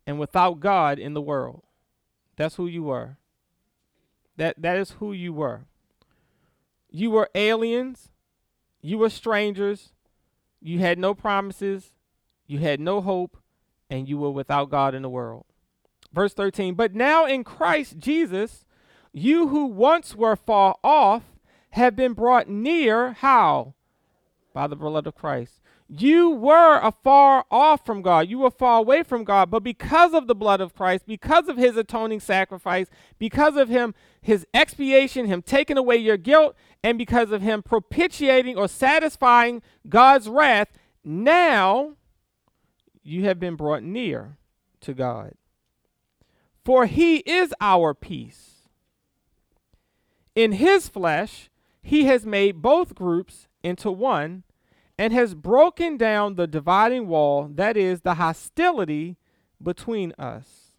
[0.05, 1.63] and without God in the world.
[2.35, 3.17] That's who you were.
[4.39, 5.65] That that is who you were.
[6.89, 8.09] You were aliens,
[8.81, 9.89] you were strangers,
[10.61, 11.91] you had no promises,
[12.47, 13.35] you had no hope,
[13.89, 15.45] and you were without God in the world.
[16.13, 18.63] Verse 13, but now in Christ Jesus,
[19.11, 21.23] you who once were far off
[21.71, 23.11] have been brought near.
[23.11, 23.73] How?
[24.53, 25.59] By the blood of Christ.
[25.91, 28.29] You were afar off from God.
[28.29, 29.49] You were far away from God.
[29.49, 32.87] But because of the blood of Christ, because of his atoning sacrifice,
[33.17, 38.55] because of him, his expiation, him taking away your guilt, and because of him propitiating
[38.55, 40.67] or satisfying God's wrath,
[41.03, 41.93] now
[43.01, 44.37] you have been brought near
[44.81, 45.33] to God.
[46.63, 48.67] For he is our peace.
[50.35, 51.49] In his flesh,
[51.81, 54.43] he has made both groups into one
[54.99, 59.15] and has broken down the dividing wall, that is, the hostility
[59.63, 60.73] between us.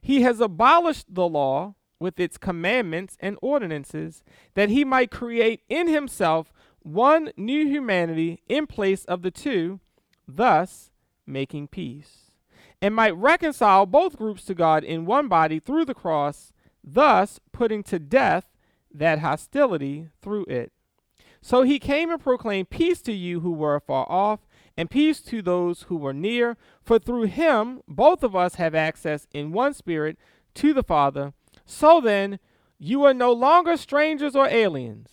[0.00, 4.22] He has abolished the law with its commandments and ordinances,
[4.54, 9.80] that he might create in himself one new humanity in place of the two,
[10.26, 10.90] thus
[11.26, 12.32] making peace,
[12.80, 17.82] and might reconcile both groups to God in one body through the cross, thus putting
[17.82, 18.46] to death
[18.94, 20.72] that hostility through it.
[21.42, 24.40] So he came and proclaimed peace to you who were far off,
[24.76, 26.56] and peace to those who were near.
[26.82, 30.16] For through him both of us have access in one spirit
[30.54, 31.34] to the Father.
[31.66, 32.38] So then,
[32.78, 35.10] you are no longer strangers or aliens.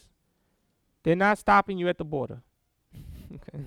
[1.03, 2.41] They're not stopping you at the border.
[3.33, 3.65] okay.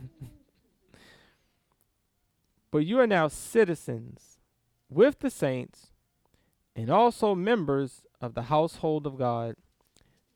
[2.71, 4.39] But you are now citizens
[4.89, 5.93] with the saints
[6.75, 9.57] and also members of the household of God,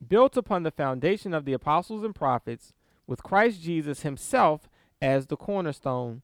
[0.05, 2.73] built upon the foundation of the apostles and prophets,
[3.05, 4.69] with Christ Jesus himself
[5.01, 6.21] as the cornerstone.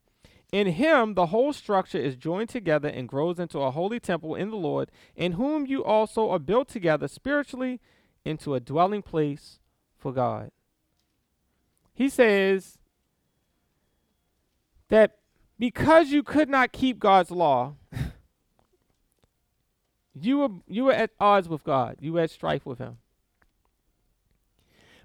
[0.52, 4.52] In him, the whole structure is joined together and grows into a holy temple in
[4.52, 7.80] the Lord, in whom you also are built together spiritually
[8.24, 9.60] into a dwelling place
[9.98, 10.52] for God.
[11.94, 12.78] He says
[14.90, 15.18] that
[15.58, 17.76] because you could not keep God's law,
[20.20, 21.98] you were you were at odds with God.
[22.00, 22.98] You were at strife with him.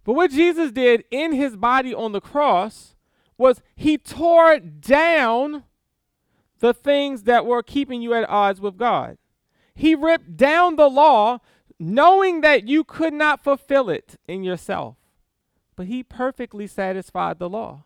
[0.05, 2.95] But what Jesus did in his body on the cross
[3.37, 5.65] was he tore down
[6.61, 9.19] the things that were keeping you at odds with God.
[9.75, 11.39] He ripped down the law
[11.79, 14.97] knowing that you could not fulfill it in yourself.
[15.77, 17.85] But he perfectly satisfied the law.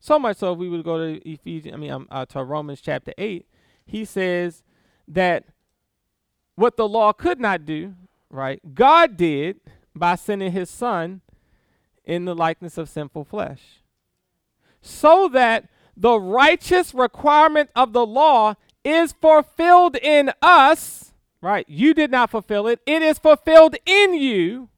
[0.00, 2.80] So much so, if we would go to Ephesians, I mean, um, uh, to Romans
[2.80, 3.46] chapter 8,
[3.84, 4.62] he says
[5.06, 5.44] that
[6.54, 7.94] what the law could not do,
[8.30, 9.60] right, God did
[9.94, 11.20] by sending his son
[12.08, 13.60] in the likeness of sinful flesh.
[14.80, 21.68] So that the righteous requirement of the law is fulfilled in us, right?
[21.68, 24.70] You did not fulfill it, it is fulfilled in you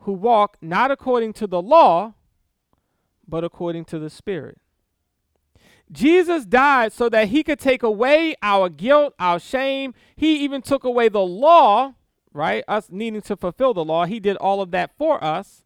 [0.00, 2.14] who walk not according to the law,
[3.26, 4.58] but according to the Spirit.
[5.90, 9.94] Jesus died so that he could take away our guilt, our shame.
[10.16, 11.94] He even took away the law,
[12.32, 12.62] right?
[12.68, 14.04] Us needing to fulfill the law.
[14.04, 15.64] He did all of that for us.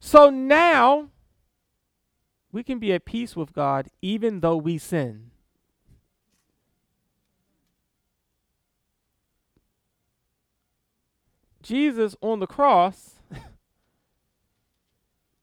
[0.00, 1.10] So now
[2.50, 5.30] we can be at peace with God even though we sin.
[11.62, 13.16] Jesus on the cross,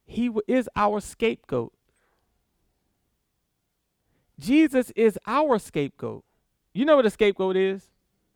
[0.05, 1.71] he is our scapegoat.
[4.39, 6.23] Jesus is our scapegoat.
[6.73, 7.87] You know what a scapegoat is,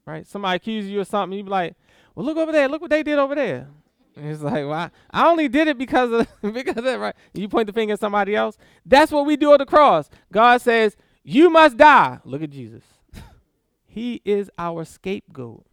[0.06, 0.26] right?
[0.28, 1.76] Somebody accuses you of something, you be like,
[2.14, 2.68] "Well, look over there.
[2.70, 3.68] Look what they did over there."
[4.16, 7.16] It's like, well, I, I only did it because of because of right.
[7.34, 8.58] You point the finger at somebody else.
[8.86, 10.10] That's what we do at the cross.
[10.32, 12.84] God says, "You must die." Look at Jesus.
[13.86, 15.66] he is our scapegoat.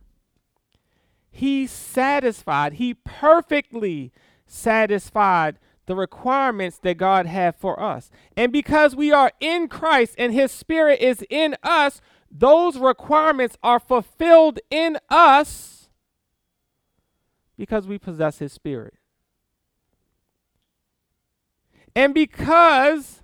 [1.30, 2.74] He satisfied.
[2.74, 4.12] He perfectly
[4.47, 8.11] satisfied the requirements that God had for us.
[8.36, 13.80] And because we are in Christ and his spirit is in us, those requirements are
[13.80, 15.77] fulfilled in us
[17.59, 18.94] because we possess his spirit.
[21.94, 23.22] And because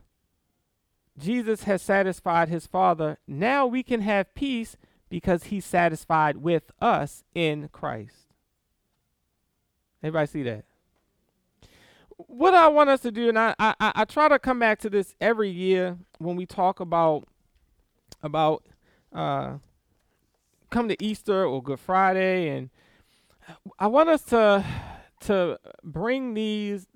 [1.17, 4.77] Jesus has satisfied his Father, now we can have peace
[5.09, 8.27] because he's satisfied with us in Christ.
[10.03, 10.65] Everybody see that?
[12.17, 14.91] what I want us to do, and I, I, I try to come back to
[14.91, 17.27] this every year when we talk about
[18.23, 18.65] about
[19.13, 19.55] uh,
[20.71, 22.71] come to Easter or Good Friday, and
[23.79, 24.65] I want us to
[25.23, 26.87] to bring these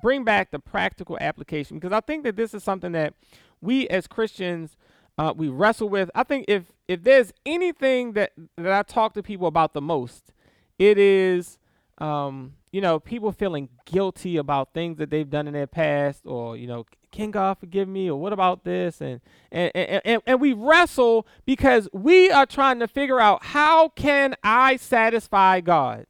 [0.00, 3.14] bring back the practical application because I think that this is something that
[3.60, 4.76] we as Christians
[5.18, 6.10] uh, we wrestle with.
[6.14, 10.32] I think if if there's anything that that I talk to people about the most,
[10.78, 11.58] it is
[11.98, 16.56] um, you know, people feeling guilty about things that they've done in their past, or
[16.56, 19.20] you know, can God forgive me, or what about this, and
[19.52, 24.34] and and and, and we wrestle because we are trying to figure out how can
[24.42, 26.06] I satisfy God?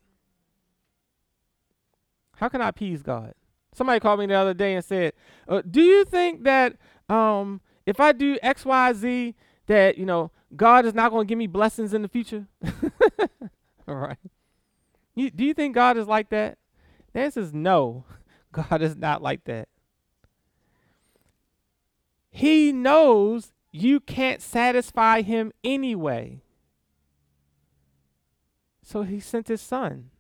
[2.37, 3.35] How can I appease God?
[3.75, 5.13] Somebody called me the other day and said,
[5.49, 6.77] uh, "Do you think that
[7.09, 9.35] um, if I do X, Y, Z,
[9.67, 12.47] that you know God is not going to give me blessings in the future?"
[13.89, 14.19] All right.
[15.15, 16.59] You, do you think God is like that?
[17.13, 18.05] The answer is no.
[18.53, 19.69] God is not like that.
[22.33, 26.41] He knows you can't satisfy him anyway.
[28.83, 30.11] So he sent his son.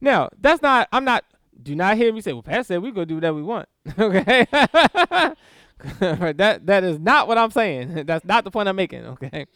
[0.00, 1.24] Now, that's not, I'm not,
[1.60, 3.68] do not hear me say, well, Pastor said going to do whatever we want.
[3.98, 4.46] okay?
[6.00, 7.94] that, that is not what I'm saying.
[8.06, 9.04] That's not the point I'm making.
[9.04, 9.46] Okay?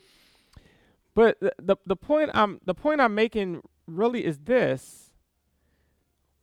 [1.15, 5.02] But the, the, the point I'm the point I'm making really is this.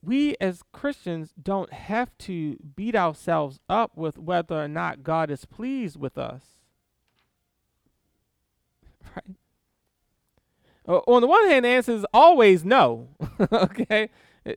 [0.01, 5.45] We as Christians don't have to beat ourselves up with whether or not God is
[5.45, 6.43] pleased with us.
[9.15, 9.35] Right?
[10.87, 13.09] Uh, on the one hand, the answer is always no.
[13.51, 14.09] okay?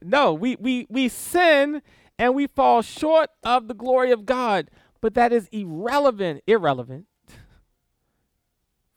[0.03, 1.83] No, we, we, we sin
[2.19, 4.71] and we fall short of the glory of God,
[5.01, 7.07] but that is irrelevant, irrelevant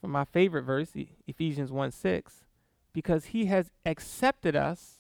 [0.02, 0.92] from my favorite verse,
[1.28, 2.46] Ephesians 1 6,
[2.94, 4.95] because he has accepted us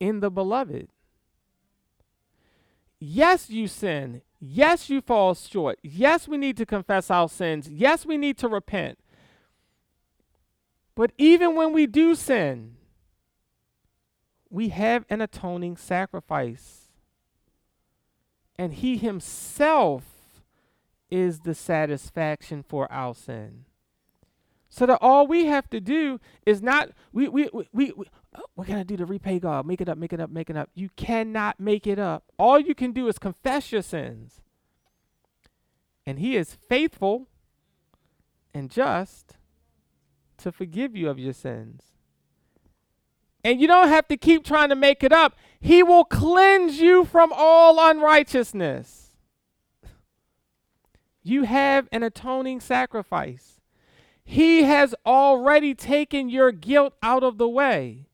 [0.00, 0.88] in the beloved.
[3.00, 4.22] Yes, you sin.
[4.40, 5.78] Yes, you fall short.
[5.82, 7.68] Yes, we need to confess our sins.
[7.68, 8.98] Yes, we need to repent.
[10.94, 12.76] But even when we do sin,
[14.50, 16.90] we have an atoning sacrifice.
[18.56, 20.04] And he himself
[21.10, 23.64] is the satisfaction for our sin.
[24.68, 27.92] So that all we have to do is not we we we, we,
[28.54, 29.66] what can I do to repay God?
[29.66, 30.70] Make it up, make it up, make it up.
[30.74, 32.24] You cannot make it up.
[32.38, 34.40] All you can do is confess your sins.
[36.06, 37.28] And he is faithful
[38.52, 39.36] and just
[40.38, 41.82] to forgive you of your sins.
[43.42, 45.36] And you don't have to keep trying to make it up.
[45.60, 49.10] He will cleanse you from all unrighteousness.
[51.22, 53.60] You have an atoning sacrifice.
[54.24, 58.06] He has already taken your guilt out of the way.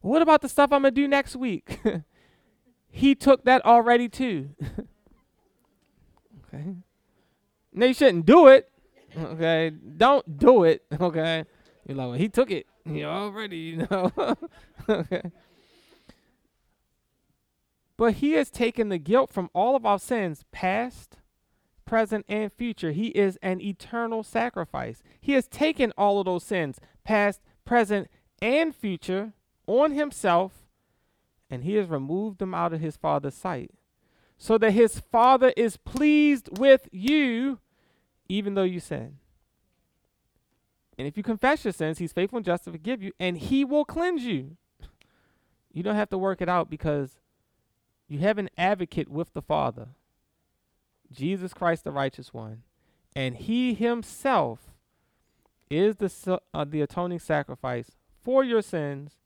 [0.00, 1.80] What about the stuff I'm going to do next week?
[2.90, 4.50] he took that already too.
[6.54, 6.74] okay.
[7.72, 8.70] Now you shouldn't do it.
[9.16, 9.70] Okay.
[9.70, 10.82] Don't do it.
[11.00, 11.44] Okay.
[11.88, 12.66] You're he took it.
[12.84, 14.12] He already, you know.
[14.88, 15.22] okay.
[17.96, 21.18] But he has taken the guilt from all of our sins, past,
[21.84, 22.92] present, and future.
[22.92, 25.02] He is an eternal sacrifice.
[25.20, 28.08] He has taken all of those sins, past, present,
[28.40, 29.32] and future,
[29.70, 30.52] on himself,
[31.48, 33.70] and he has removed them out of his Father's sight,
[34.36, 37.60] so that his Father is pleased with you,
[38.28, 39.18] even though you sin.
[40.98, 43.64] And if you confess your sins, he's faithful and just to forgive you, and he
[43.64, 44.56] will cleanse you.
[45.72, 47.20] You don't have to work it out because
[48.08, 49.90] you have an advocate with the Father,
[51.12, 52.62] Jesus Christ, the righteous one,
[53.14, 54.74] and He Himself
[55.70, 59.19] is the uh, the atoning sacrifice for your sins,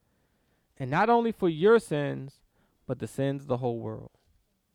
[0.79, 2.41] and not only for your sins,
[2.87, 4.11] but the sins of the whole world.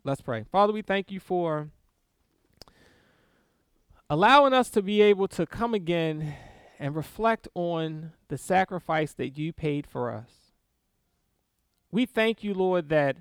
[0.04, 0.45] Let's pray.
[0.52, 1.70] Father, we thank you for
[4.10, 6.36] allowing us to be able to come again
[6.80, 10.54] and reflect on the sacrifice that you paid for us.
[11.91, 13.18] We thank you, Lord, that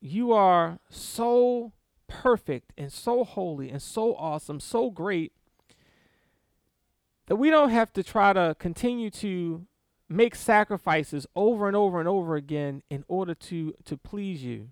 [0.00, 1.72] you are so
[2.06, 5.32] perfect and so holy and so awesome, so great
[7.26, 9.66] that we don't have to try to continue to
[10.08, 14.68] make sacrifices over and over and over again in order to to please you.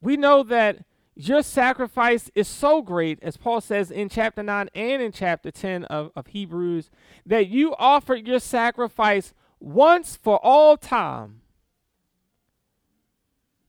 [0.00, 0.84] We know that
[1.16, 5.84] your sacrifice is so great, as Paul says in chapter 9 and in chapter 10
[5.84, 6.90] of, of Hebrews,
[7.24, 11.40] that you offered your sacrifice once for all time.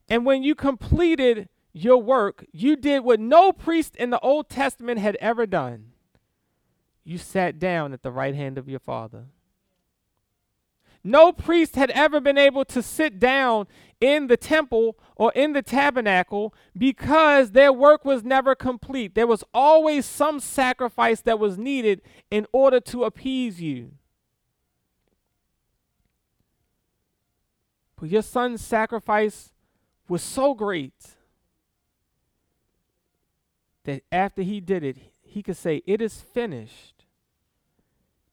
[0.10, 5.00] And when you completed your work, you did what no priest in the Old Testament
[5.00, 5.92] had ever done.
[7.06, 9.26] You sat down at the right hand of your Father.
[11.04, 13.68] No priest had ever been able to sit down
[14.02, 19.14] in the temple or in the tabernacle because their work was never complete.
[19.14, 22.02] There was always some sacrifice that was needed
[22.32, 23.92] in order to appease you.
[27.98, 29.52] But your son's sacrifice
[30.10, 31.16] was so great
[33.84, 36.95] that after he did it, he could say, It is finished,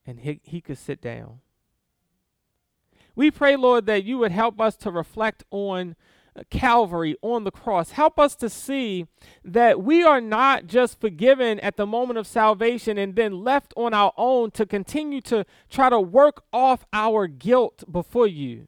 [0.06, 1.40] and he, he could sit down.
[3.14, 5.96] We pray, Lord, that you would help us to reflect on
[6.50, 7.90] Calvary, on the cross.
[7.90, 9.06] Help us to see
[9.44, 13.92] that we are not just forgiven at the moment of salvation and then left on
[13.92, 18.66] our own to continue to try to work off our guilt before you.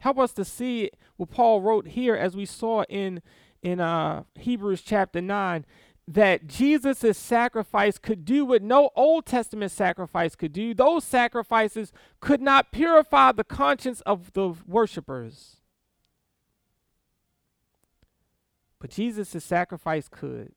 [0.00, 3.20] Help us to see what Paul wrote here as we saw in
[3.60, 5.66] in uh, Hebrews chapter 9
[6.08, 10.72] that Jesus' sacrifice could do what no Old Testament sacrifice could do.
[10.72, 15.56] Those sacrifices could not purify the conscience of the worshipers.
[18.80, 20.52] But Jesus' sacrifice could.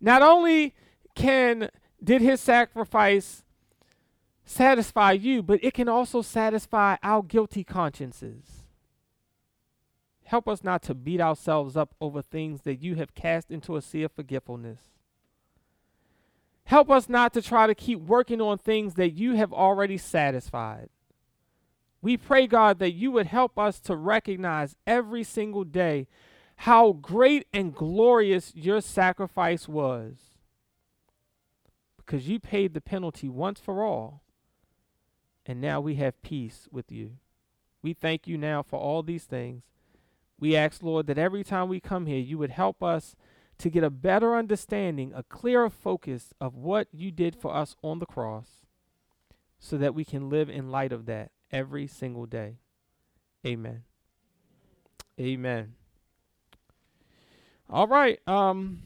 [0.00, 0.74] Not only
[1.14, 1.70] can
[2.02, 3.44] did his sacrifice
[4.44, 8.59] satisfy you, but it can also satisfy our guilty consciences.
[10.30, 13.82] Help us not to beat ourselves up over things that you have cast into a
[13.82, 14.78] sea of forgetfulness.
[16.62, 20.88] Help us not to try to keep working on things that you have already satisfied.
[22.00, 26.06] We pray, God, that you would help us to recognize every single day
[26.54, 30.14] how great and glorious your sacrifice was.
[31.96, 34.22] Because you paid the penalty once for all
[35.44, 37.16] and now we have peace with you.
[37.82, 39.64] We thank you now for all these things.
[40.40, 43.14] We ask, Lord, that every time we come here, you would help us
[43.58, 47.98] to get a better understanding, a clearer focus of what you did for us on
[47.98, 48.64] the cross,
[49.58, 52.56] so that we can live in light of that every single day.
[53.46, 53.82] Amen.
[55.20, 55.74] Amen.
[57.68, 58.18] All right.
[58.26, 58.82] Um